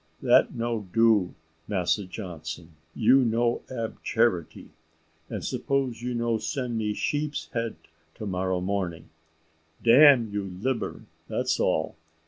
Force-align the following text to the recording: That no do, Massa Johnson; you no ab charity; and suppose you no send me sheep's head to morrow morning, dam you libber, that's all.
That 0.23 0.55
no 0.55 0.87
do, 0.91 1.35
Massa 1.67 2.05
Johnson; 2.05 2.71
you 2.95 3.17
no 3.17 3.61
ab 3.69 4.01
charity; 4.01 4.71
and 5.29 5.45
suppose 5.45 6.01
you 6.01 6.15
no 6.15 6.39
send 6.39 6.75
me 6.75 6.95
sheep's 6.95 7.49
head 7.53 7.75
to 8.15 8.25
morrow 8.25 8.61
morning, 8.61 9.11
dam 9.83 10.27
you 10.33 10.45
libber, 10.59 11.03
that's 11.27 11.59
all. 11.59 11.97